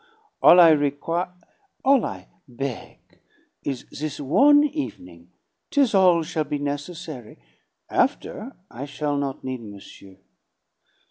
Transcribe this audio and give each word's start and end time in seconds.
All 0.41 0.59
I 0.59 0.71
requi 0.71 1.31
All 1.85 2.05
I 2.05 2.27
beg 2.47 3.19
is 3.63 3.85
this 3.91 4.19
one 4.19 4.63
evening. 4.63 5.29
'Tis 5.69 5.93
all 5.93 6.23
shall 6.23 6.43
be 6.45 6.57
necessary. 6.57 7.37
After, 7.87 8.55
I 8.71 8.85
shall 8.85 9.15
not 9.15 9.43
need 9.43 9.61
monsieur. 9.61 10.17